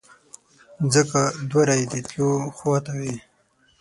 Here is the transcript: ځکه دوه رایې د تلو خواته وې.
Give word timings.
ځکه 0.93 1.19
دوه 1.49 1.63
رایې 1.67 1.85
د 1.91 1.95
تلو 2.07 2.29
خواته 2.57 2.91
وې. 2.99 3.15